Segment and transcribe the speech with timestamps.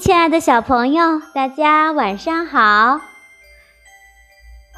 [0.00, 3.02] 亲爱的小朋友，大家晚上好！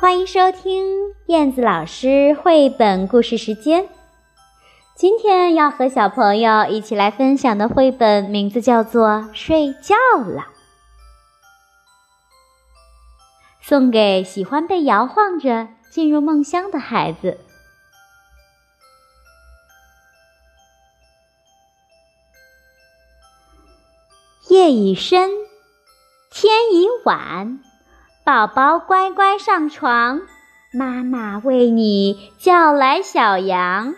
[0.00, 0.84] 欢迎收听
[1.28, 3.88] 燕子老师绘本故事时间。
[4.96, 10.40] 今天要和小朋友一起来分享的绘本名字叫做《睡觉了》，
[13.60, 17.38] 送给喜欢被摇晃着进入梦乡的孩子。
[24.52, 25.30] 夜已深，
[26.30, 27.58] 天已晚，
[28.22, 30.20] 宝宝乖乖上床，
[30.74, 33.94] 妈妈为你叫来小羊，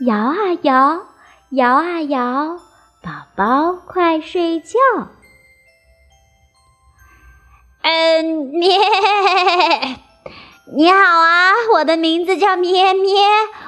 [0.00, 1.02] 摇啊摇，
[1.50, 2.58] 摇啊摇，
[3.02, 4.78] 宝宝快睡觉。
[7.82, 8.78] 嗯，咩，
[10.74, 13.20] 你好啊，我的名字叫咩咩。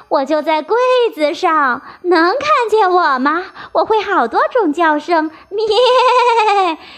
[0.09, 0.75] 我就在柜
[1.13, 3.45] 子上，能看见我吗？
[3.73, 5.65] 我会好多种叫声，咩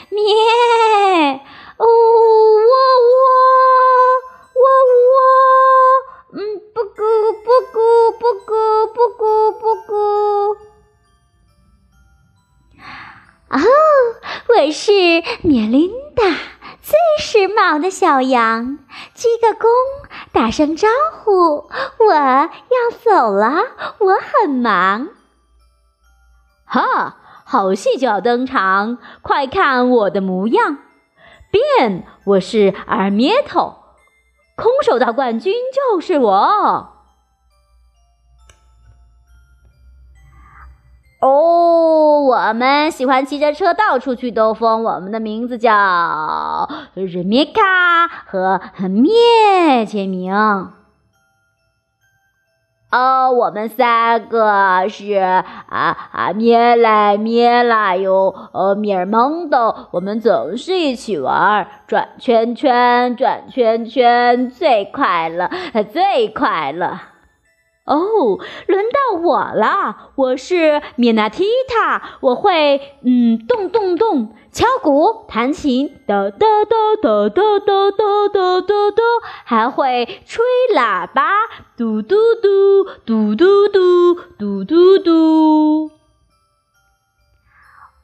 [0.10, 1.42] 咩，
[1.78, 1.88] 呜喔
[2.64, 3.20] 喔
[4.56, 5.20] 喔喔，
[6.34, 6.40] 嗯，
[6.74, 6.96] 不咕
[7.44, 7.76] 不咕
[8.18, 8.50] 不咕
[8.94, 9.22] 不咕
[9.60, 9.92] 不咕。
[13.50, 13.60] 哦，
[14.48, 14.92] 我是
[15.42, 15.92] 米琳，
[17.62, 18.80] 时髦的小羊，
[19.14, 19.68] 鞠个躬。
[20.32, 20.88] 打声招
[21.24, 21.70] 呼，
[22.08, 22.50] 我要
[23.04, 23.54] 走了，
[24.00, 25.10] 我很忙。
[26.66, 30.80] 哈，好戏就要登场，快看我的模样！
[31.52, 33.76] 变，我是尔咩头，
[34.56, 36.88] 空手道冠军就是我。
[41.22, 44.84] 哦，我们喜欢骑着车到处去兜风。
[44.84, 50.34] 我们的名字叫瑞米卡和咩签名。
[52.92, 59.88] 哦，我们三个是啊啊咩来咩来哟，呃咪儿蒙的。
[59.92, 65.50] 我们总是一起玩，转圈圈，转圈圈，最快乐，
[65.94, 67.00] 最快乐。
[67.84, 68.38] 哦，
[68.68, 70.12] 轮到我了！
[70.16, 79.04] 我是米娜提塔，我会嗯动动动，敲鼓弹琴，哒哒哒哒哒哒哒哒哒哒，
[79.44, 81.24] 还会吹喇叭，
[81.76, 85.92] 嘟嘟嘟嘟嘟嘟嘟嘟嘟。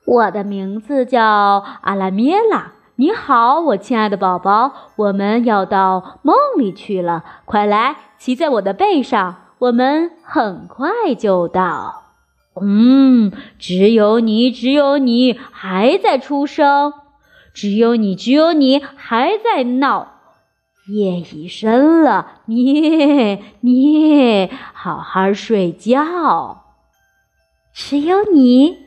[0.07, 2.71] 我的名字叫阿拉米拉。
[2.95, 9.35] 你好，我亲爱的宝宝，我们要到梦里去了，快来骑在我的背上。
[9.59, 12.03] 我们很快就到。
[12.61, 16.93] 嗯，只有你，只有你还在出声，
[17.53, 20.13] 只有你，只有你还在闹。
[20.87, 26.63] 夜已深了，咩咩，好好睡觉。
[27.73, 28.77] 只有你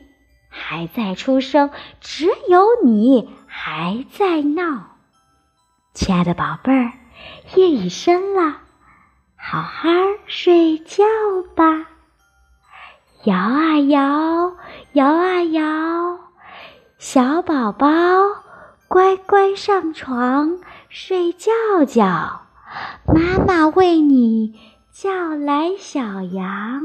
[0.49, 4.97] 还在出声，只有你还在闹。
[5.93, 6.91] 亲爱的宝贝儿，
[7.55, 8.57] 夜已深了。
[9.43, 9.89] 好好
[10.27, 11.03] 睡觉
[11.55, 11.87] 吧，
[13.25, 14.55] 摇啊摇，
[14.93, 16.19] 摇啊摇，
[16.99, 17.87] 小宝宝
[18.87, 20.59] 乖乖上床
[20.89, 21.51] 睡觉
[21.85, 22.41] 觉。
[23.07, 24.57] 妈妈为你
[24.93, 26.83] 叫来小羊，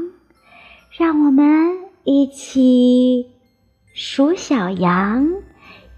[0.97, 3.31] 让我们一起
[3.93, 5.31] 数小羊，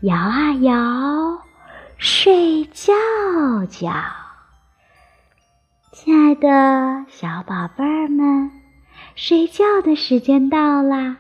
[0.02, 1.42] 摇啊摇，
[1.98, 2.94] 睡觉
[3.70, 3.94] 觉。
[6.02, 8.52] 亲爱的小宝贝儿们，
[9.16, 11.18] 睡觉的时间到啦，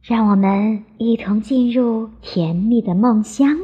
[0.00, 3.58] 让我们一同进入甜蜜的梦乡。